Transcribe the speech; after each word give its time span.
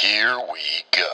Here 0.00 0.38
we 0.52 0.84
go. 0.92 1.06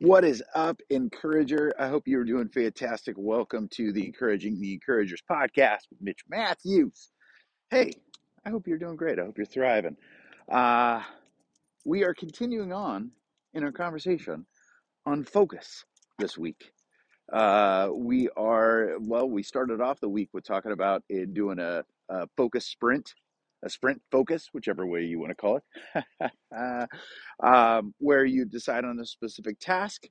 What 0.00 0.24
is 0.24 0.42
up, 0.52 0.80
Encourager? 0.90 1.72
I 1.78 1.86
hope 1.86 2.08
you're 2.08 2.24
doing 2.24 2.48
fantastic. 2.48 3.14
Welcome 3.16 3.68
to 3.74 3.92
the 3.92 4.04
Encouraging 4.04 4.58
the 4.58 4.72
Encouragers 4.72 5.22
podcast 5.30 5.82
with 5.90 6.00
Mitch 6.00 6.24
Matthews. 6.28 7.10
Hey, 7.70 7.92
I 8.44 8.50
hope 8.50 8.66
you're 8.66 8.78
doing 8.78 8.96
great. 8.96 9.20
I 9.20 9.26
hope 9.26 9.36
you're 9.36 9.46
thriving. 9.46 9.96
Uh, 10.50 11.02
we 11.84 12.02
are 12.02 12.14
continuing 12.14 12.72
on 12.72 13.12
in 13.58 13.64
our 13.64 13.72
conversation 13.72 14.46
on 15.04 15.24
focus 15.24 15.84
this 16.18 16.38
week. 16.38 16.72
Uh, 17.32 17.90
we 17.92 18.28
are, 18.36 18.96
well, 19.00 19.28
we 19.28 19.42
started 19.42 19.80
off 19.80 20.00
the 20.00 20.08
week 20.08 20.30
with 20.32 20.44
talking 20.44 20.72
about 20.72 21.02
it, 21.08 21.34
doing 21.34 21.58
a, 21.58 21.82
a 22.08 22.26
focus 22.36 22.64
sprint, 22.64 23.12
a 23.64 23.68
sprint 23.68 24.00
focus, 24.10 24.48
whichever 24.52 24.86
way 24.86 25.02
you 25.02 25.18
want 25.18 25.30
to 25.30 25.34
call 25.34 25.58
it, 25.58 26.30
um, 27.44 27.92
where 27.98 28.24
you 28.24 28.44
decide 28.46 28.84
on 28.84 28.98
a 29.00 29.04
specific 29.04 29.58
task 29.60 30.06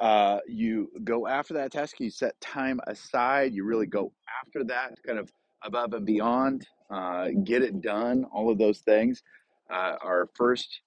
uh, 0.00 0.38
you 0.46 0.90
go 1.04 1.26
after 1.26 1.54
that 1.54 1.72
task 1.72 1.98
you 1.98 2.10
set 2.10 2.40
time 2.40 2.80
aside 2.86 3.52
you 3.52 3.64
really 3.64 3.86
go 3.86 4.12
after 4.44 4.62
that 4.62 4.94
kind 5.04 5.18
of 5.18 5.30
above 5.64 5.92
and 5.92 6.06
beyond 6.06 6.66
uh, 6.90 7.28
get 7.44 7.62
it 7.62 7.80
done 7.80 8.24
all 8.32 8.50
of 8.50 8.58
those 8.58 8.78
things 8.78 9.22
uh, 9.72 9.96
our 10.02 10.28
first 10.36 10.80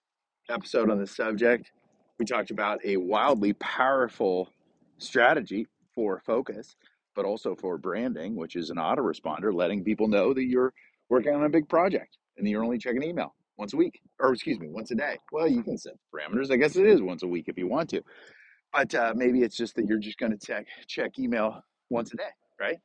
episode 0.51 0.89
on 0.89 0.99
the 0.99 1.07
subject 1.07 1.71
we 2.19 2.25
talked 2.25 2.51
about 2.51 2.79
a 2.85 2.97
wildly 2.97 3.53
powerful 3.53 4.51
strategy 4.97 5.65
for 5.95 6.19
focus 6.19 6.75
but 7.15 7.25
also 7.25 7.55
for 7.55 7.77
branding 7.77 8.35
which 8.35 8.55
is 8.55 8.69
an 8.69 8.77
autoresponder 8.77 9.53
letting 9.53 9.83
people 9.83 10.07
know 10.07 10.33
that 10.33 10.45
you're 10.45 10.73
working 11.09 11.33
on 11.33 11.43
a 11.43 11.49
big 11.49 11.67
project 11.67 12.17
and 12.37 12.47
you're 12.47 12.63
only 12.63 12.77
checking 12.77 13.03
email 13.03 13.35
once 13.57 13.73
a 13.73 13.77
week 13.77 14.01
or 14.19 14.33
excuse 14.33 14.59
me 14.59 14.67
once 14.67 14.91
a 14.91 14.95
day. 14.95 15.17
Well 15.31 15.47
you 15.47 15.63
can 15.63 15.77
set 15.77 15.93
parameters. 16.13 16.51
I 16.51 16.57
guess 16.57 16.75
it 16.75 16.87
is 16.87 17.01
once 17.01 17.23
a 17.23 17.27
week 17.27 17.45
if 17.47 17.57
you 17.57 17.67
want 17.67 17.89
to. 17.91 18.01
But 18.73 18.95
uh, 18.95 19.13
maybe 19.15 19.43
it's 19.43 19.55
just 19.55 19.75
that 19.75 19.85
you're 19.85 19.99
just 19.99 20.17
going 20.17 20.31
to 20.31 20.45
check 20.45 20.65
check 20.87 21.19
email 21.19 21.61
once 21.89 22.13
a 22.13 22.17
day, 22.17 22.31
right? 22.59 22.77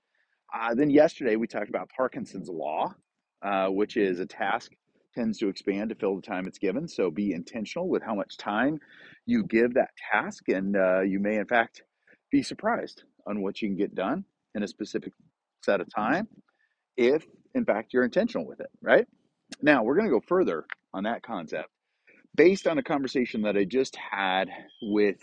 Uh, 0.54 0.74
then 0.74 0.90
yesterday 0.90 1.36
we 1.36 1.46
talked 1.46 1.68
about 1.68 1.88
Parkinson's 1.96 2.48
law, 2.48 2.94
uh, 3.42 3.68
which 3.68 3.96
is 3.96 4.20
a 4.20 4.26
task 4.26 4.72
tends 5.16 5.38
to 5.38 5.48
expand 5.48 5.90
to 5.90 5.96
fill 5.96 6.16
the 6.16 6.22
time 6.22 6.46
it's 6.46 6.60
given. 6.60 6.88
So 6.88 7.10
be 7.10 7.32
intentional 7.32 7.88
with 7.88 8.04
how 8.04 8.14
much 8.14 8.38
time 8.38 8.78
you 9.26 9.44
give 9.44 9.74
that 9.74 9.90
task, 10.12 10.48
and 10.50 10.76
uh, 10.76 11.00
you 11.02 11.20
may 11.20 11.36
in 11.38 11.46
fact 11.46 11.82
be 12.30 12.42
surprised 12.42 13.02
on 13.26 13.42
what 13.42 13.62
you 13.62 13.68
can 13.68 13.78
get 13.78 13.96
done 13.96 14.24
in 14.54 14.62
a 14.62 14.68
specific 14.68 15.12
set 15.62 15.80
of 15.80 15.88
time 15.94 16.28
if 16.96 17.26
in 17.54 17.64
fact 17.64 17.92
you're 17.92 18.04
intentional 18.04 18.46
with 18.46 18.60
it, 18.60 18.70
right? 18.82 19.06
Now 19.62 19.82
we're 19.82 19.96
going 19.96 20.06
to 20.06 20.12
go 20.12 20.22
further 20.26 20.66
on 20.94 21.04
that 21.04 21.22
concept 21.22 21.68
based 22.36 22.66
on 22.66 22.78
a 22.78 22.82
conversation 22.82 23.42
that 23.42 23.56
I 23.56 23.64
just 23.64 23.96
had 23.96 24.50
with 24.82 25.18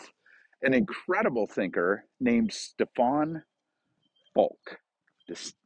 an 0.63 0.73
incredible 0.73 1.47
thinker 1.47 2.05
named 2.19 2.53
Stefan 2.53 3.43
Falk. 4.33 4.79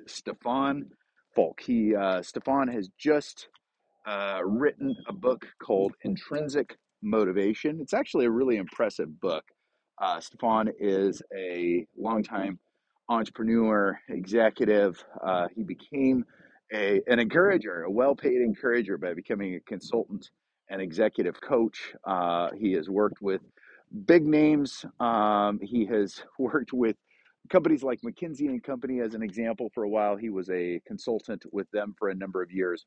Stefan 0.08 0.92
Falk. 1.36 1.62
He 1.62 1.96
uh, 1.96 2.22
Stefan 2.22 2.68
has 2.70 2.90
just 3.00 3.48
uh, 4.08 4.40
written 4.44 4.96
a 5.08 5.14
book 5.14 5.46
called 5.62 5.94
Intrinsic 6.04 6.78
Motivation. 7.04 7.80
It's 7.82 7.94
actually 7.94 8.26
a 8.26 8.32
really 8.32 8.56
impressive 8.56 9.20
book. 9.20 9.44
Uh, 10.02 10.20
Stefan 10.20 10.72
is 10.80 11.22
a 11.36 11.86
longtime 11.98 12.58
entrepreneur, 13.10 14.00
executive. 14.10 15.04
Uh, 15.26 15.48
he 15.54 15.64
became 15.64 16.24
a, 16.74 17.02
an 17.08 17.20
encourager, 17.20 17.84
a 17.84 17.92
well 17.92 18.16
paid 18.16 18.42
encourager 18.42 18.98
by 18.98 19.14
becoming 19.14 19.56
a 19.56 19.60
consultant 19.62 20.30
and 20.70 20.82
executive 20.82 21.40
coach. 21.42 21.94
Uh, 22.06 22.50
he 22.58 22.74
has 22.74 22.90
worked 22.90 23.22
with 23.22 23.42
big 24.06 24.26
names. 24.26 24.86
Um, 25.00 25.60
he 25.62 25.86
has 25.86 26.24
worked 26.40 26.74
with 26.74 26.96
companies 27.50 27.84
like 27.84 28.00
McKinsey 28.02 28.48
and 28.48 28.64
Company 28.64 29.00
as 29.00 29.14
an 29.14 29.24
example 29.24 29.70
for 29.74 29.84
a 29.84 29.90
while. 29.90 30.16
He 30.16 30.30
was 30.30 30.50
a 30.50 30.82
consultant 30.86 31.44
with 31.52 31.70
them 31.72 31.96
for 31.98 32.10
a 32.10 32.16
number 32.16 32.42
of 32.42 32.52
years 32.52 32.86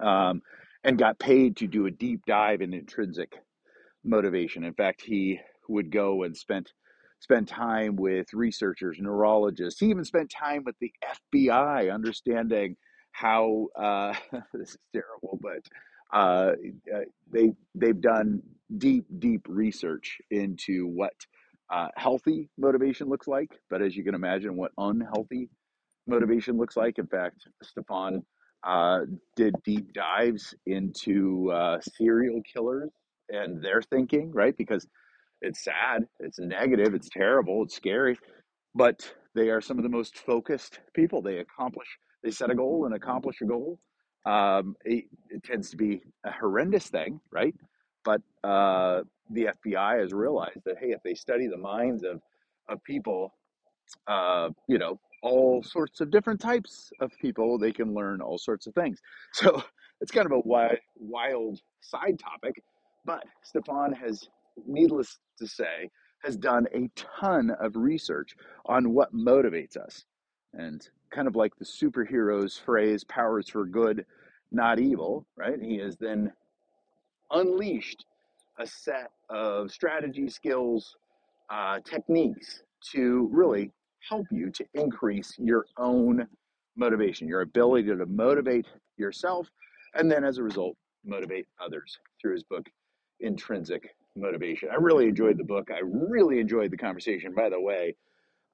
um, 0.00 0.42
and 0.84 0.98
got 0.98 1.18
paid 1.18 1.56
to 1.56 1.66
do 1.66 1.86
a 1.86 1.90
deep 1.90 2.20
dive 2.26 2.60
in 2.60 2.72
intrinsic 2.74 3.32
motivation. 4.04 4.64
In 4.64 4.74
fact, 4.74 5.02
he 5.02 5.40
would 5.68 5.90
go 5.90 6.22
and 6.22 6.36
spent 6.36 6.72
spend 7.20 7.48
time 7.48 7.96
with 7.96 8.32
researchers, 8.32 8.98
neurologists. 9.00 9.80
He 9.80 9.86
even 9.86 10.04
spent 10.04 10.30
time 10.30 10.62
with 10.64 10.76
the 10.80 10.92
FBI, 11.34 11.92
understanding 11.92 12.76
how 13.12 13.66
uh, 13.76 14.14
this 14.54 14.70
is 14.70 14.78
terrible, 14.92 15.38
but 15.42 16.16
uh, 16.16 16.52
uh, 16.94 17.00
they 17.30 17.52
they've 17.74 18.00
done 18.00 18.42
deep, 18.76 19.06
deep 19.18 19.46
research 19.48 20.18
into 20.30 20.86
what 20.86 21.14
uh, 21.70 21.88
healthy 21.96 22.48
motivation 22.56 23.08
looks 23.08 23.26
like. 23.26 23.50
But 23.68 23.82
as 23.82 23.96
you 23.96 24.04
can 24.04 24.14
imagine, 24.14 24.56
what 24.56 24.72
unhealthy 24.78 25.50
motivation 26.06 26.56
looks 26.56 26.76
like. 26.76 26.98
In 26.98 27.06
fact, 27.06 27.46
Stefan 27.62 28.22
uh, 28.64 29.00
did 29.36 29.54
deep 29.64 29.92
dives 29.92 30.54
into 30.66 31.50
uh, 31.52 31.80
serial 31.80 32.42
killers 32.42 32.90
and 33.30 33.62
their 33.62 33.82
thinking, 33.82 34.32
right? 34.32 34.56
Because 34.56 34.86
it's 35.42 35.62
sad, 35.62 36.06
it's 36.20 36.38
negative, 36.38 36.94
it's 36.94 37.08
terrible, 37.08 37.62
it's 37.62 37.76
scary, 37.76 38.18
but 38.74 39.10
they 39.34 39.50
are 39.50 39.60
some 39.60 39.78
of 39.78 39.82
the 39.84 39.88
most 39.88 40.18
focused 40.18 40.80
people. 40.94 41.22
They 41.22 41.38
accomplish, 41.38 41.88
they 42.22 42.30
set 42.30 42.50
a 42.50 42.54
goal 42.54 42.86
and 42.86 42.94
accomplish 42.94 43.40
a 43.42 43.46
goal. 43.46 43.78
Um, 44.26 44.76
it, 44.84 45.04
it 45.30 45.42
tends 45.44 45.70
to 45.70 45.76
be 45.76 46.02
a 46.24 46.32
horrendous 46.32 46.88
thing, 46.88 47.20
right? 47.30 47.54
But 48.04 48.20
uh, 48.42 49.02
the 49.30 49.50
FBI 49.64 50.00
has 50.00 50.12
realized 50.12 50.60
that 50.64 50.76
hey, 50.80 50.90
if 50.90 51.02
they 51.02 51.14
study 51.14 51.46
the 51.46 51.56
minds 51.56 52.02
of 52.02 52.20
of 52.68 52.82
people 52.84 53.32
uh, 54.06 54.50
you 54.66 54.78
know, 54.78 54.98
all 55.22 55.62
sorts 55.62 56.00
of 56.00 56.10
different 56.10 56.40
types 56.40 56.90
of 57.00 57.12
people. 57.20 57.58
They 57.58 57.72
can 57.72 57.94
learn 57.94 58.20
all 58.20 58.38
sorts 58.38 58.66
of 58.66 58.74
things. 58.74 59.00
So 59.32 59.62
it's 60.00 60.12
kind 60.12 60.26
of 60.26 60.32
a 60.32 60.42
wild, 60.96 61.60
side 61.80 62.18
topic, 62.18 62.62
but 63.04 63.24
Stefan 63.42 63.92
has, 63.92 64.28
needless 64.66 65.18
to 65.38 65.46
say, 65.46 65.90
has 66.24 66.36
done 66.36 66.66
a 66.74 66.90
ton 66.96 67.50
of 67.60 67.76
research 67.76 68.36
on 68.66 68.92
what 68.92 69.14
motivates 69.14 69.76
us. 69.76 70.04
And 70.52 70.86
kind 71.10 71.28
of 71.28 71.36
like 71.36 71.52
the 71.56 71.64
superhero's 71.64 72.56
phrase, 72.58 73.04
powers 73.04 73.48
for 73.48 73.66
good, 73.66 74.04
not 74.50 74.78
evil, 74.78 75.26
right? 75.36 75.60
He 75.60 75.78
has 75.78 75.96
then 75.96 76.32
unleashed 77.30 78.04
a 78.58 78.66
set 78.66 79.10
of 79.30 79.70
strategy, 79.70 80.28
skills, 80.28 80.96
uh, 81.50 81.80
techniques 81.84 82.62
to 82.92 83.28
really 83.32 83.70
help 84.08 84.26
you 84.30 84.50
to 84.50 84.64
increase 84.74 85.34
your 85.38 85.66
own 85.76 86.26
motivation, 86.76 87.28
your 87.28 87.42
ability 87.42 87.88
to 87.88 88.06
motivate 88.06 88.66
yourself, 88.96 89.48
and 89.94 90.10
then 90.10 90.24
as 90.24 90.38
a 90.38 90.42
result, 90.42 90.76
motivate 91.04 91.46
others 91.60 91.98
through 92.20 92.32
his 92.32 92.44
book, 92.44 92.66
Intrinsic 93.20 93.94
Motivation. 94.16 94.68
I 94.70 94.76
really 94.76 95.06
enjoyed 95.06 95.38
the 95.38 95.44
book. 95.44 95.70
I 95.70 95.80
really 95.82 96.40
enjoyed 96.40 96.70
the 96.70 96.76
conversation. 96.76 97.34
By 97.34 97.48
the 97.48 97.60
way, 97.60 97.94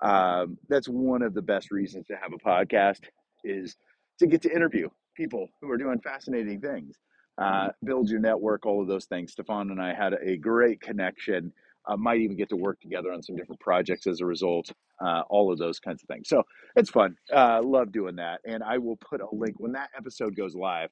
um, 0.00 0.58
that's 0.68 0.88
one 0.88 1.22
of 1.22 1.34
the 1.34 1.42
best 1.42 1.70
reasons 1.70 2.06
to 2.08 2.16
have 2.16 2.32
a 2.32 2.38
podcast 2.38 3.00
is 3.44 3.76
to 4.18 4.26
get 4.26 4.42
to 4.42 4.54
interview 4.54 4.88
people 5.16 5.48
who 5.60 5.70
are 5.70 5.78
doing 5.78 6.00
fascinating 6.00 6.60
things, 6.60 6.96
uh, 7.38 7.68
build 7.84 8.08
your 8.08 8.20
network, 8.20 8.66
all 8.66 8.82
of 8.82 8.88
those 8.88 9.06
things. 9.06 9.32
Stefan 9.32 9.70
and 9.70 9.80
I 9.80 9.94
had 9.94 10.14
a 10.14 10.36
great 10.36 10.80
connection. 10.80 11.52
Uh, 11.86 11.96
might 11.96 12.20
even 12.20 12.36
get 12.36 12.48
to 12.48 12.56
work 12.56 12.80
together 12.80 13.12
on 13.12 13.22
some 13.22 13.36
different 13.36 13.60
projects 13.60 14.06
as 14.06 14.20
a 14.20 14.26
result. 14.26 14.70
Uh, 15.04 15.22
all 15.28 15.52
of 15.52 15.58
those 15.58 15.78
kinds 15.80 16.02
of 16.02 16.08
things. 16.08 16.28
So 16.28 16.42
it's 16.76 16.90
fun. 16.90 17.16
Uh, 17.32 17.60
love 17.62 17.92
doing 17.92 18.16
that. 18.16 18.40
And 18.46 18.62
I 18.62 18.78
will 18.78 18.96
put 18.96 19.20
a 19.20 19.26
link 19.32 19.56
when 19.58 19.72
that 19.72 19.90
episode 19.96 20.36
goes 20.36 20.54
live. 20.54 20.90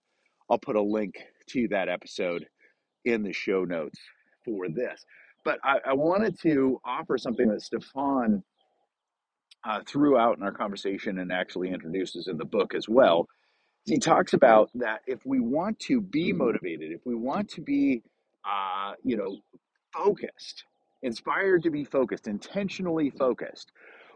I'll 0.50 0.58
put 0.58 0.76
a 0.76 0.82
link 0.82 1.14
to 1.50 1.68
that 1.68 1.88
episode 1.88 2.46
in 3.04 3.22
the 3.22 3.32
show 3.32 3.64
notes 3.64 3.98
for 4.44 4.68
this. 4.68 5.04
But 5.44 5.58
I, 5.64 5.78
I 5.86 5.94
wanted 5.94 6.38
to 6.42 6.80
offer 6.84 7.16
something 7.18 7.48
that 7.48 7.62
Stefan 7.62 8.42
uh, 9.64 9.80
threw 9.86 10.18
out 10.18 10.36
in 10.36 10.42
our 10.42 10.52
conversation 10.52 11.18
and 11.18 11.32
actually 11.32 11.70
introduces 11.70 12.28
in 12.28 12.36
the 12.36 12.44
book 12.44 12.74
as 12.74 12.88
well. 12.88 13.28
He 13.84 13.98
talks 13.98 14.32
about 14.32 14.70
that 14.74 15.00
if 15.06 15.20
we 15.24 15.40
want 15.40 15.78
to 15.80 16.00
be 16.00 16.32
motivated, 16.32 16.92
if 16.92 17.00
we 17.04 17.14
want 17.14 17.50
to 17.50 17.60
be, 17.60 18.02
uh, 18.44 18.92
you 19.02 19.16
know, 19.16 19.38
focused, 19.92 20.64
inspired 21.02 21.62
to 21.64 21.70
be 21.70 21.84
focused, 21.84 22.26
intentionally 22.26 23.10
focused, 23.10 23.72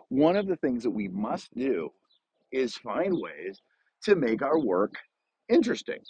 one 0.09 0.37
of 0.37 0.47
the 0.47 0.57
things 0.57 0.83
that 0.83 0.91
we 0.91 1.09
must 1.09 1.53
do 1.55 1.91
is 2.53 2.77
find 2.77 3.15
ways 3.19 3.61
to 4.05 4.15
make 4.15 4.43
our 4.43 4.59
work 4.59 4.95
interesting. 5.49 6.01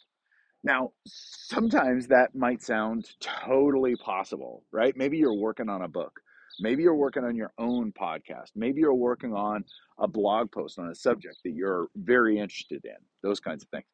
Now, 0.62 0.92
sometimes 1.06 2.08
that 2.08 2.34
might 2.34 2.62
sound 2.62 3.08
totally 3.20 3.96
possible, 3.96 4.64
right? 4.72 4.96
Maybe 4.96 5.16
you're 5.16 5.34
working 5.34 5.68
on 5.68 5.82
a 5.82 5.88
book. 5.88 6.20
Maybe 6.58 6.82
you're 6.82 6.96
working 6.96 7.24
on 7.24 7.36
your 7.36 7.52
own 7.58 7.92
podcast. 7.92 8.50
Maybe 8.54 8.80
you're 8.80 8.94
working 8.94 9.34
on 9.34 9.64
a 9.98 10.08
blog 10.08 10.50
post 10.50 10.78
on 10.78 10.88
a 10.88 10.94
subject 10.94 11.36
that 11.44 11.52
you're 11.52 11.88
very 11.96 12.38
interested 12.38 12.84
in, 12.84 12.96
those 13.22 13.40
kinds 13.40 13.62
of 13.62 13.68
things. 13.68 13.84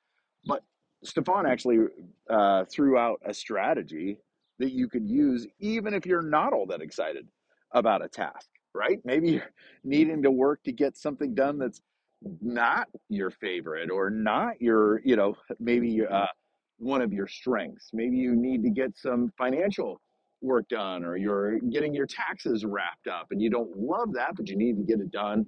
But 0.46 0.62
Stefan 1.04 1.46
actually 1.46 1.78
uh, 2.30 2.64
threw 2.64 2.96
out 2.96 3.20
a 3.24 3.34
strategy 3.34 4.18
that 4.58 4.72
you 4.72 4.88
could 4.88 5.08
use 5.08 5.46
even 5.60 5.94
if 5.94 6.06
you're 6.06 6.22
not 6.22 6.52
all 6.52 6.66
that 6.66 6.82
excited 6.82 7.26
about 7.72 8.04
a 8.04 8.08
task, 8.08 8.48
right? 8.74 8.98
Maybe 9.04 9.30
you're 9.32 9.50
needing 9.84 10.22
to 10.22 10.30
work 10.30 10.62
to 10.64 10.72
get 10.72 10.96
something 10.96 11.34
done 11.34 11.58
that's 11.58 11.80
not 12.40 12.88
your 13.08 13.30
favorite 13.30 13.90
or 13.90 14.10
not 14.10 14.60
your, 14.60 15.00
you 15.04 15.16
know, 15.16 15.34
maybe 15.58 16.02
uh, 16.06 16.26
one 16.78 17.02
of 17.02 17.12
your 17.12 17.26
strengths. 17.26 17.90
Maybe 17.92 18.16
you 18.16 18.36
need 18.36 18.62
to 18.62 18.70
get 18.70 18.96
some 18.96 19.32
financial 19.36 20.00
work 20.40 20.68
done 20.68 21.04
or 21.04 21.16
you're 21.16 21.58
getting 21.60 21.94
your 21.94 22.06
taxes 22.06 22.64
wrapped 22.64 23.08
up 23.08 23.28
and 23.30 23.40
you 23.40 23.50
don't 23.50 23.76
love 23.76 24.12
that, 24.14 24.32
but 24.36 24.48
you 24.48 24.56
need 24.56 24.76
to 24.76 24.82
get 24.82 25.00
it 25.00 25.10
done. 25.10 25.46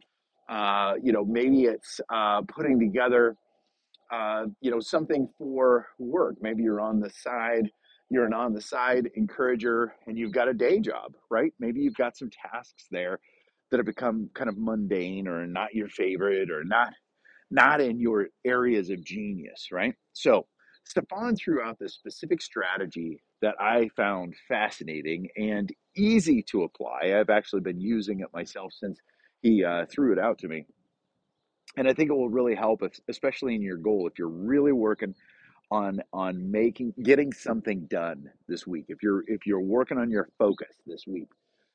Uh, 0.48 0.94
you 1.02 1.12
know, 1.12 1.24
maybe 1.24 1.64
it's 1.64 2.00
uh, 2.12 2.42
putting 2.42 2.78
together 2.78 3.36
uh, 4.12 4.44
you 4.60 4.70
know, 4.70 4.80
something 4.80 5.28
for 5.38 5.88
work. 5.98 6.36
Maybe 6.40 6.62
you're 6.62 6.80
on 6.80 7.00
the 7.00 7.10
side, 7.10 7.68
you're 8.10 8.26
an 8.26 8.34
on 8.34 8.54
the 8.54 8.60
side 8.60 9.10
encourager 9.14 9.94
and 10.06 10.18
you've 10.18 10.32
got 10.32 10.48
a 10.48 10.54
day 10.54 10.80
job, 10.80 11.14
right? 11.30 11.52
Maybe 11.58 11.80
you've 11.80 11.96
got 11.96 12.16
some 12.16 12.30
tasks 12.30 12.86
there 12.90 13.18
that 13.70 13.78
have 13.78 13.86
become 13.86 14.30
kind 14.34 14.48
of 14.50 14.58
mundane 14.58 15.28
or 15.28 15.46
not 15.46 15.74
your 15.74 15.88
favorite 15.88 16.50
or 16.50 16.64
not 16.64 16.92
not 17.50 17.80
in 17.80 18.00
your 18.00 18.28
areas 18.44 18.90
of 18.90 19.04
genius, 19.04 19.68
right? 19.72 19.94
So 20.12 20.46
Stefan 20.84 21.36
threw 21.36 21.62
out 21.62 21.78
this 21.78 21.94
specific 21.94 22.42
strategy 22.42 23.22
that 23.42 23.54
I 23.60 23.90
found 23.96 24.34
fascinating 24.48 25.28
and 25.36 25.70
easy 25.96 26.42
to 26.50 26.64
apply. 26.64 27.14
I've 27.18 27.30
actually 27.30 27.60
been 27.62 27.80
using 27.80 28.20
it 28.20 28.28
myself 28.34 28.72
since 28.72 28.98
he 29.42 29.64
uh, 29.64 29.86
threw 29.90 30.12
it 30.12 30.18
out 30.18 30.38
to 30.40 30.48
me 30.48 30.66
and 31.76 31.88
I 31.88 31.92
think 31.92 32.10
it 32.10 32.14
will 32.14 32.28
really 32.30 32.54
help, 32.54 32.82
if, 32.82 32.98
especially 33.08 33.54
in 33.54 33.62
your 33.62 33.76
goal. 33.76 34.06
If 34.06 34.18
you're 34.18 34.28
really 34.28 34.72
working 34.72 35.14
on 35.74 36.00
on 36.12 36.50
making 36.50 36.94
getting 37.02 37.32
something 37.32 37.86
done 37.86 38.30
this 38.48 38.66
week, 38.66 38.86
if 38.88 39.02
you're 39.02 39.24
if 39.26 39.46
you're 39.46 39.60
working 39.60 39.98
on 39.98 40.10
your 40.10 40.28
focus 40.38 40.76
this 40.86 41.04
week, 41.06 41.28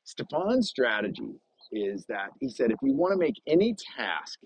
Stefan's 0.04 0.68
strategy 0.68 1.34
is 1.72 2.06
that 2.06 2.30
he 2.40 2.48
said 2.48 2.70
if 2.70 2.78
you 2.82 2.94
want 2.94 3.12
to 3.12 3.18
make 3.18 3.40
any 3.46 3.76
task 3.96 4.40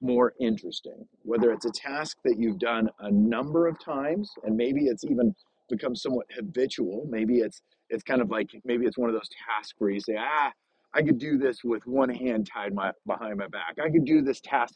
more 0.00 0.32
interesting, 0.40 1.06
whether 1.22 1.52
it's 1.52 1.66
a 1.66 1.70
task 1.72 2.18
that 2.24 2.36
you've 2.38 2.58
done 2.58 2.88
a 3.00 3.10
number 3.10 3.66
of 3.66 3.78
times 3.84 4.30
and 4.44 4.56
maybe 4.56 4.86
it's 4.86 5.04
even 5.04 5.34
become 5.70 5.94
somewhat 5.94 6.26
habitual, 6.34 7.06
maybe 7.10 7.40
it's 7.40 7.60
it's 7.90 8.02
kind 8.02 8.22
of 8.22 8.30
like 8.30 8.50
maybe 8.64 8.86
it's 8.86 8.98
one 8.98 9.10
of 9.10 9.14
those 9.14 9.28
tasks 9.46 9.74
where 9.78 9.90
you 9.90 10.00
say, 10.00 10.16
ah, 10.18 10.50
I 10.94 11.02
could 11.02 11.18
do 11.18 11.36
this 11.38 11.62
with 11.62 11.86
one 11.86 12.08
hand 12.08 12.48
tied 12.52 12.74
my 12.74 12.92
behind 13.06 13.36
my 13.36 13.48
back. 13.48 13.76
I 13.84 13.90
could 13.90 14.06
do 14.06 14.22
this 14.22 14.40
task 14.40 14.74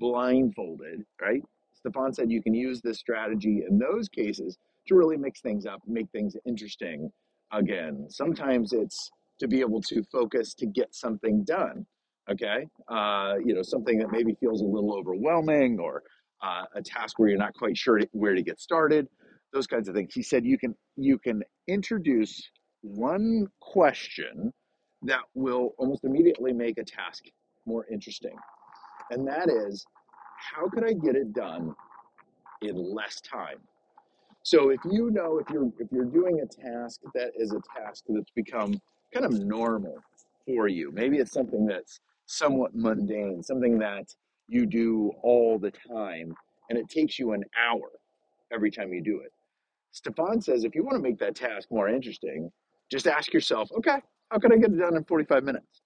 blindfolded, 0.00 1.04
right? 1.20 1.42
Stefan 1.88 2.12
said 2.12 2.30
you 2.30 2.42
can 2.42 2.54
use 2.54 2.80
this 2.82 2.98
strategy 2.98 3.64
in 3.68 3.78
those 3.78 4.08
cases 4.08 4.58
to 4.86 4.94
really 4.94 5.16
mix 5.16 5.40
things 5.40 5.66
up, 5.66 5.80
make 5.86 6.06
things 6.10 6.36
interesting 6.46 7.10
again. 7.52 8.06
Sometimes 8.10 8.72
it's 8.72 9.10
to 9.40 9.48
be 9.48 9.60
able 9.60 9.80
to 9.82 10.02
focus 10.12 10.54
to 10.54 10.66
get 10.66 10.94
something 10.94 11.44
done, 11.44 11.86
okay? 12.30 12.66
Uh, 12.88 13.34
you 13.44 13.54
know, 13.54 13.62
something 13.62 13.98
that 13.98 14.10
maybe 14.10 14.34
feels 14.40 14.60
a 14.60 14.64
little 14.64 14.94
overwhelming 14.94 15.78
or 15.78 16.02
uh, 16.42 16.64
a 16.74 16.82
task 16.82 17.18
where 17.18 17.28
you're 17.30 17.38
not 17.38 17.54
quite 17.54 17.76
sure 17.76 18.00
where 18.12 18.34
to 18.34 18.42
get 18.42 18.60
started, 18.60 19.06
those 19.52 19.66
kinds 19.66 19.88
of 19.88 19.94
things. 19.94 20.12
He 20.12 20.22
said 20.22 20.44
you 20.44 20.58
can 20.58 20.74
you 20.96 21.18
can 21.18 21.42
introduce 21.68 22.50
one 22.82 23.46
question 23.60 24.52
that 25.02 25.22
will 25.34 25.74
almost 25.78 26.04
immediately 26.04 26.52
make 26.52 26.76
a 26.78 26.84
task 26.84 27.24
more 27.66 27.86
interesting 27.90 28.36
and 29.10 29.26
that 29.26 29.48
is 29.48 29.84
how 30.38 30.68
could 30.68 30.84
I 30.84 30.94
get 30.94 31.16
it 31.16 31.34
done 31.34 31.74
in 32.62 32.76
less 32.94 33.20
time? 33.22 33.58
So 34.44 34.70
if 34.70 34.80
you 34.84 35.10
know 35.10 35.38
if 35.38 35.50
you're 35.50 35.70
if 35.78 35.88
you're 35.92 36.06
doing 36.06 36.40
a 36.40 36.46
task 36.46 37.00
that 37.14 37.32
is 37.36 37.52
a 37.52 37.60
task 37.78 38.04
that's 38.08 38.30
become 38.36 38.80
kind 39.14 39.26
of 39.26 39.40
normal 39.40 39.96
for 40.46 40.68
you, 40.68 40.92
maybe 40.92 41.18
it's 41.18 41.32
something 41.32 41.66
that's 41.66 42.00
somewhat 42.26 42.74
mundane, 42.74 43.42
something 43.42 43.78
that 43.80 44.06
you 44.48 44.66
do 44.66 45.12
all 45.22 45.58
the 45.58 45.72
time, 45.72 46.34
and 46.70 46.78
it 46.78 46.88
takes 46.90 47.18
you 47.18 47.32
an 47.32 47.44
hour 47.58 47.90
every 48.52 48.70
time 48.70 48.92
you 48.92 49.02
do 49.02 49.20
it. 49.24 49.32
Stefan 49.92 50.40
says 50.42 50.64
if 50.64 50.74
you 50.74 50.84
want 50.84 50.96
to 50.96 51.02
make 51.02 51.18
that 51.20 51.36
task 51.36 51.68
more 51.70 51.88
interesting, 51.88 52.50
just 52.90 53.06
ask 53.06 53.32
yourself, 53.34 53.70
okay, 53.76 53.98
how 54.30 54.38
can 54.38 54.52
I 54.52 54.56
get 54.56 54.72
it 54.72 54.78
done 54.78 54.96
in 54.96 55.04
45 55.04 55.44
minutes? 55.44 55.82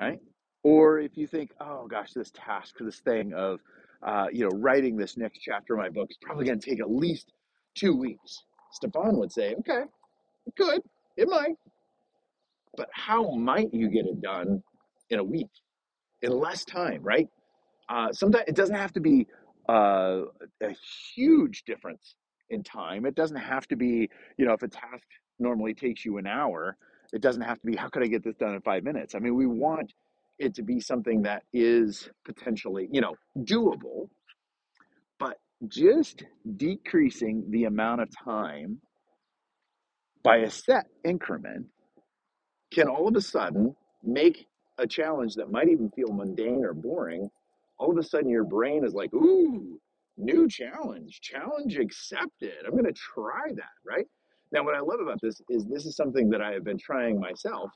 right? 0.00 0.20
Or 0.62 0.98
if 1.00 1.16
you 1.16 1.26
think, 1.26 1.50
oh 1.60 1.86
gosh, 1.88 2.12
this 2.12 2.30
task, 2.30 2.76
this 2.78 3.00
thing 3.00 3.32
of, 3.34 3.60
uh, 4.02 4.26
you 4.32 4.44
know, 4.44 4.56
writing 4.56 4.96
this 4.96 5.16
next 5.16 5.40
chapter 5.40 5.74
of 5.74 5.80
my 5.80 5.88
book 5.88 6.10
is 6.10 6.18
probably 6.20 6.44
going 6.44 6.60
to 6.60 6.70
take 6.70 6.80
at 6.80 6.90
least 6.90 7.32
two 7.74 7.96
weeks. 7.96 8.44
Stefan 8.72 9.16
would 9.16 9.32
say, 9.32 9.54
okay, 9.60 9.82
good, 10.56 10.82
it 11.16 11.28
might, 11.28 11.56
but 12.76 12.88
how 12.92 13.32
might 13.32 13.72
you 13.72 13.88
get 13.88 14.06
it 14.06 14.20
done 14.20 14.62
in 15.10 15.18
a 15.18 15.24
week, 15.24 15.50
in 16.22 16.32
less 16.32 16.64
time, 16.64 17.02
right? 17.02 17.28
Uh, 17.88 18.12
sometimes 18.12 18.44
it 18.48 18.56
doesn't 18.56 18.76
have 18.76 18.92
to 18.92 19.00
be 19.00 19.26
uh, 19.68 20.22
a 20.62 20.74
huge 21.14 21.64
difference 21.64 22.14
in 22.50 22.62
time. 22.62 23.04
It 23.04 23.14
doesn't 23.14 23.36
have 23.36 23.66
to 23.68 23.76
be, 23.76 24.08
you 24.38 24.46
know, 24.46 24.52
if 24.52 24.62
a 24.62 24.68
task 24.68 25.04
normally 25.38 25.74
takes 25.74 26.04
you 26.04 26.18
an 26.18 26.26
hour, 26.26 26.76
it 27.12 27.20
doesn't 27.20 27.42
have 27.42 27.60
to 27.60 27.66
be, 27.66 27.76
how 27.76 27.88
could 27.88 28.02
I 28.02 28.06
get 28.06 28.24
this 28.24 28.36
done 28.36 28.54
in 28.54 28.60
five 28.62 28.84
minutes? 28.84 29.14
I 29.14 29.18
mean, 29.18 29.34
we 29.34 29.46
want 29.46 29.92
it 30.42 30.54
to 30.56 30.62
be 30.62 30.80
something 30.80 31.22
that 31.22 31.44
is 31.54 32.10
potentially, 32.26 32.88
you 32.92 33.00
know, 33.02 33.16
doable, 33.40 34.08
but 35.18 35.38
just 35.68 36.24
decreasing 36.56 37.44
the 37.50 37.64
amount 37.64 38.02
of 38.02 38.08
time 38.24 38.80
by 40.24 40.38
a 40.38 40.50
set 40.50 40.86
increment 41.04 41.66
can 42.72 42.88
all 42.88 43.08
of 43.08 43.16
a 43.16 43.22
sudden 43.22 43.76
make 44.04 44.46
a 44.78 44.86
challenge 44.88 45.36
that 45.36 45.52
might 45.52 45.70
even 45.70 45.90
feel 45.90 46.12
mundane 46.12 46.64
or 46.64 46.74
boring. 46.74 47.30
All 47.78 47.92
of 47.92 47.98
a 47.98 48.04
sudden, 48.04 48.30
your 48.30 48.44
brain 48.44 48.84
is 48.84 48.94
like, 48.94 49.14
ooh, 49.14 49.80
new 50.18 50.48
challenge, 50.48 51.20
challenge 51.22 51.78
accepted. 51.78 52.54
I'm 52.66 52.72
going 52.72 52.84
to 52.86 52.92
try 52.92 53.52
that, 53.54 53.74
right? 53.86 54.06
Now, 54.52 54.64
what 54.64 54.76
I 54.76 54.80
love 54.80 55.00
about 55.00 55.20
this 55.22 55.40
is 55.50 55.66
this 55.66 55.86
is 55.86 55.96
something 55.96 56.30
that 56.30 56.42
I 56.42 56.52
have 56.52 56.64
been 56.64 56.78
trying 56.78 57.20
myself. 57.20 57.70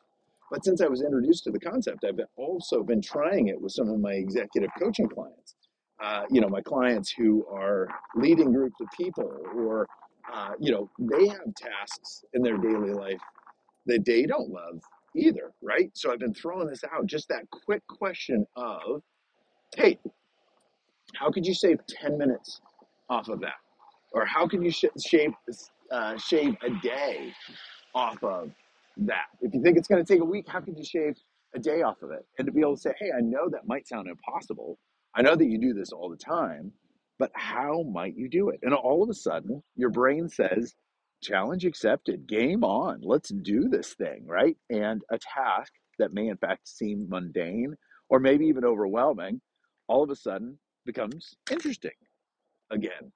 But 0.51 0.65
since 0.65 0.81
I 0.81 0.87
was 0.87 1.03
introduced 1.03 1.45
to 1.45 1.51
the 1.51 1.61
concept, 1.61 2.05
I've 2.05 2.21
also 2.37 2.83
been 2.83 3.03
trying 3.03 3.49
it 3.49 3.61
with 3.61 3.73
some 3.73 3.89
of 3.89 4.01
my 4.01 4.13
executive 4.13 4.71
coaching 4.79 5.09
clients. 5.09 5.55
Uh, 6.03 6.25
you 6.31 6.41
know, 6.41 6.49
my 6.49 6.61
clients 6.61 7.13
who 7.17 7.47
are 7.47 7.89
leading 8.17 8.53
groups 8.53 8.77
of 8.81 8.89
people, 8.97 9.31
or 9.57 9.87
uh, 10.33 10.53
you 10.61 10.71
know, 10.73 10.91
they 10.99 11.27
have 11.29 11.55
tasks 11.57 12.25
in 12.35 12.43
their 12.43 12.59
daily 12.59 12.93
life 12.93 13.21
that 13.87 14.05
they 14.05 14.23
don't 14.25 14.51
love 14.51 14.81
either, 15.17 15.53
right? 15.63 15.91
So 15.95 16.13
I've 16.13 16.19
been 16.19 16.35
throwing 16.35 16.69
this 16.69 16.83
out, 16.93 17.07
just 17.07 17.29
that 17.29 17.45
quick 17.51 17.83
question 17.89 18.47
of, 18.57 19.03
hey, 19.77 19.99
how 21.15 21.31
could 21.31 21.47
you 21.47 21.55
save 21.55 21.79
10 21.89 22.19
minutes 22.19 22.61
off 23.09 23.29
of 23.29 23.41
that? 23.41 23.55
Or 24.13 24.25
how 24.27 24.47
can 24.47 24.63
you 24.63 24.71
sh- 24.71 24.85
shave, 25.07 25.33
uh, 25.91 26.17
shave 26.19 26.57
a 26.63 26.71
day 26.83 27.33
off 27.95 28.23
of 28.23 28.51
that? 28.99 29.27
You 29.57 29.63
think 29.63 29.79
it's 29.79 29.89
going 29.89 30.05
to 30.05 30.13
take 30.13 30.23
a 30.23 30.27
week, 30.27 30.47
how 30.49 30.61
could 30.61 30.79
you 30.79 30.85
shave 30.85 31.17
a 31.55 31.59
day 31.59 31.83
off 31.83 32.03
of 32.03 32.11
it? 32.11 32.27
And 32.39 32.47
to 32.47 32.53
be 32.53 32.61
able 32.61 32.77
to 32.77 32.81
say, 32.83 32.93
hey, 32.99 33.11
I 33.17 33.23
know 33.23 33.49
that 33.51 33.67
might 33.67 33.89
sound 33.89 34.09
impossible. 34.09 34.79
I 35.15 35.23
know 35.23 35.35
that 35.35 35.47
you 35.47 35.59
do 35.59 35.75
this 35.75 35.93
all 35.93 36.11
the 36.11 36.17
time, 36.19 36.73
but 37.19 37.31
how 37.35 37.85
might 37.85 38.17
you 38.17 38.29
do 38.29 38.51
it? 38.51 38.61
And 38.63 38.75
all 38.75 39.03
of 39.03 39.09
a 39.11 39.15
sudden, 39.15 39.63
your 39.77 39.91
brain 39.91 40.29
says, 40.29 40.75
challenge 41.23 41.65
accepted, 41.65 42.27
game 42.29 42.65
on, 42.65 43.01
let's 43.03 43.31
do 43.31 43.69
this 43.71 43.95
thing, 43.95 44.27
right? 44.27 44.57
And 44.71 45.03
a 45.11 45.19
task 45.19 45.73
that 45.99 46.13
may 46.13 46.29
in 46.29 46.37
fact 46.37 46.69
seem 46.69 47.09
mundane 47.09 47.75
or 48.11 48.21
maybe 48.21 48.47
even 48.47 48.65
overwhelming, 48.65 49.41
all 49.89 50.05
of 50.05 50.11
a 50.11 50.17
sudden 50.17 50.59
becomes 50.85 51.35
interesting 51.51 51.93
again. 52.71 53.13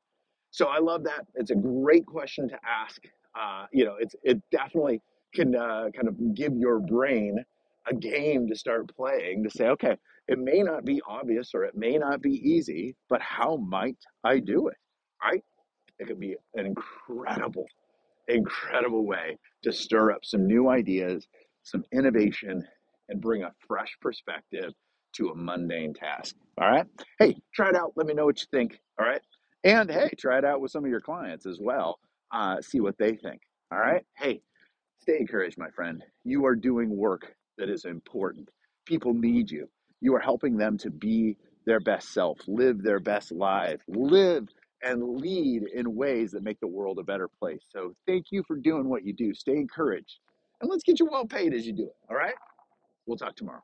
So 0.50 0.66
I 0.66 0.78
love 0.78 1.04
that. 1.04 1.26
It's 1.34 1.50
a 1.50 1.56
great 1.56 2.06
question 2.06 2.48
to 2.48 2.58
ask. 2.66 3.02
Uh, 3.38 3.66
you 3.72 3.84
know, 3.84 3.96
it's 4.00 4.16
it 4.24 4.40
definitely 4.50 5.02
can 5.34 5.54
uh, 5.56 5.88
kind 5.94 6.08
of 6.08 6.34
give 6.34 6.54
your 6.56 6.80
brain 6.80 7.44
a 7.88 7.94
game 7.94 8.48
to 8.48 8.56
start 8.56 8.94
playing 8.94 9.44
to 9.44 9.50
say, 9.50 9.68
okay, 9.68 9.96
it 10.28 10.38
may 10.38 10.62
not 10.62 10.84
be 10.84 11.00
obvious 11.08 11.50
or 11.54 11.64
it 11.64 11.74
may 11.76 11.98
not 11.98 12.22
be 12.22 12.32
easy, 12.32 12.94
but 13.08 13.20
how 13.20 13.56
might 13.56 13.96
I 14.24 14.38
do 14.38 14.68
it? 14.68 14.76
Right? 15.22 15.42
It 15.98 16.06
could 16.06 16.20
be 16.20 16.36
an 16.54 16.66
incredible, 16.66 17.66
incredible 18.28 19.06
way 19.06 19.38
to 19.62 19.72
stir 19.72 20.12
up 20.12 20.24
some 20.24 20.46
new 20.46 20.68
ideas, 20.68 21.26
some 21.62 21.84
innovation, 21.92 22.64
and 23.08 23.20
bring 23.20 23.42
a 23.42 23.52
fresh 23.66 23.96
perspective 24.00 24.72
to 25.14 25.28
a 25.30 25.34
mundane 25.34 25.92
task. 25.92 26.36
All 26.60 26.70
right. 26.70 26.86
Hey, 27.18 27.36
try 27.54 27.70
it 27.70 27.76
out. 27.76 27.92
Let 27.96 28.06
me 28.06 28.14
know 28.14 28.24
what 28.26 28.40
you 28.40 28.46
think. 28.50 28.80
All 29.00 29.06
right. 29.06 29.20
And 29.64 29.90
hey, 29.90 30.10
try 30.18 30.38
it 30.38 30.44
out 30.44 30.60
with 30.60 30.70
some 30.70 30.84
of 30.84 30.90
your 30.90 31.00
clients 31.00 31.46
as 31.46 31.58
well. 31.60 31.98
Uh, 32.32 32.60
see 32.62 32.80
what 32.80 32.96
they 32.98 33.16
think. 33.16 33.40
All 33.72 33.78
right. 33.78 34.04
Hey, 34.16 34.40
stay 35.00 35.16
encouraged, 35.18 35.58
my 35.58 35.70
friend. 35.70 36.02
You 36.24 36.46
are 36.46 36.54
doing 36.54 36.96
work 36.96 37.34
that 37.58 37.68
is 37.68 37.84
important. 37.84 38.48
People 38.86 39.14
need 39.14 39.50
you. 39.50 39.68
You 40.00 40.14
are 40.14 40.20
helping 40.20 40.56
them 40.56 40.78
to 40.78 40.90
be 40.90 41.36
their 41.66 41.80
best 41.80 42.12
self, 42.12 42.38
live 42.46 42.82
their 42.82 43.00
best 43.00 43.32
life, 43.32 43.82
live 43.88 44.48
and 44.82 45.20
lead 45.20 45.64
in 45.74 45.94
ways 45.94 46.30
that 46.32 46.42
make 46.42 46.58
the 46.60 46.66
world 46.66 46.98
a 46.98 47.02
better 47.02 47.28
place. 47.28 47.60
So 47.68 47.94
thank 48.06 48.26
you 48.30 48.42
for 48.46 48.56
doing 48.56 48.88
what 48.88 49.04
you 49.04 49.12
do. 49.12 49.34
Stay 49.34 49.56
encouraged. 49.56 50.20
And 50.60 50.70
let's 50.70 50.82
get 50.82 50.98
you 50.98 51.08
well 51.10 51.26
paid 51.26 51.52
as 51.52 51.66
you 51.66 51.74
do 51.74 51.84
it. 51.84 51.96
All 52.08 52.16
right? 52.16 52.34
We'll 53.06 53.18
talk 53.18 53.36
tomorrow. 53.36 53.62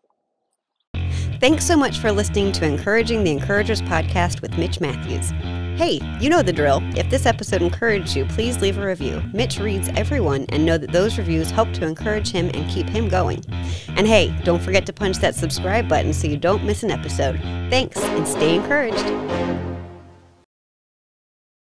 Thanks 1.40 1.66
so 1.66 1.76
much 1.76 1.98
for 1.98 2.12
listening 2.12 2.52
to 2.52 2.64
Encouraging 2.64 3.24
the 3.24 3.30
Encouragers 3.30 3.82
podcast 3.82 4.40
with 4.40 4.56
Mitch 4.56 4.80
Matthews. 4.80 5.32
Hey, 5.76 6.00
you 6.22 6.30
know 6.30 6.40
the 6.40 6.54
drill. 6.54 6.80
If 6.96 7.10
this 7.10 7.26
episode 7.26 7.60
encouraged 7.60 8.16
you, 8.16 8.24
please 8.24 8.62
leave 8.62 8.78
a 8.78 8.86
review. 8.86 9.22
Mitch 9.34 9.58
reads 9.58 9.90
everyone 9.90 10.46
and 10.48 10.64
know 10.64 10.78
that 10.78 10.90
those 10.90 11.18
reviews 11.18 11.50
help 11.50 11.70
to 11.74 11.84
encourage 11.84 12.30
him 12.30 12.50
and 12.54 12.70
keep 12.70 12.88
him 12.88 13.10
going. 13.10 13.44
And 13.88 14.06
hey, 14.06 14.34
don't 14.42 14.62
forget 14.62 14.86
to 14.86 14.94
punch 14.94 15.18
that 15.18 15.34
subscribe 15.34 15.86
button 15.86 16.14
so 16.14 16.28
you 16.28 16.38
don't 16.38 16.64
miss 16.64 16.82
an 16.82 16.90
episode. 16.90 17.38
Thanks 17.68 17.98
and 17.98 18.26
stay 18.26 18.54
encouraged. 18.54 19.65